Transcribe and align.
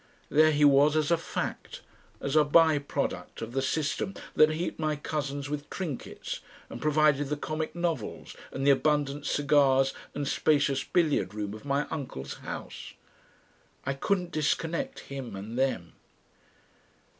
There 0.29 0.49
he 0.49 0.65
was 0.65 0.95
as 0.95 1.11
a 1.11 1.15
fact, 1.17 1.81
as 2.19 2.35
a 2.35 2.43
by 2.43 2.79
product 2.79 3.39
of 3.43 3.51
the 3.51 3.61
system 3.61 4.15
that 4.33 4.49
heaped 4.49 4.79
my 4.79 4.95
cousins 4.95 5.47
with 5.47 5.69
trinkets 5.69 6.39
and 6.71 6.81
provided 6.81 7.27
the 7.29 7.37
comic 7.37 7.75
novels 7.75 8.35
and 8.51 8.65
the 8.65 8.71
abundant 8.71 9.27
cigars 9.27 9.93
and 10.15 10.27
spacious 10.27 10.83
billiard 10.83 11.35
room 11.35 11.53
of 11.53 11.65
my 11.65 11.85
uncle's 11.91 12.37
house. 12.37 12.95
I 13.85 13.93
couldn't 13.93 14.31
disconnect 14.31 15.01
him 15.01 15.35
and 15.35 15.55
them. 15.55 15.93